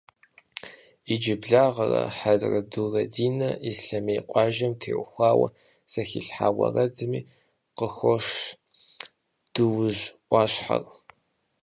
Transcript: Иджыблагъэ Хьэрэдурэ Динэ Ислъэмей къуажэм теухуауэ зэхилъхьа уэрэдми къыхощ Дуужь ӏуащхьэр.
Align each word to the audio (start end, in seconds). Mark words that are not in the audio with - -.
Иджыблагъэ 1.13 2.01
Хьэрэдурэ 2.17 3.03
Динэ 3.13 3.49
Ислъэмей 3.69 4.19
къуажэм 4.29 4.73
теухуауэ 4.81 5.47
зэхилъхьа 5.91 6.47
уэрэдми 6.57 7.19
къыхощ 7.77 8.29
Дуужь 9.53 10.03
ӏуащхьэр. 10.29 10.83